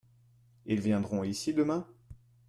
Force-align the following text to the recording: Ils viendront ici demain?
Ils 0.65 0.79
viendront 0.79 1.21
ici 1.23 1.53
demain? 1.53 1.85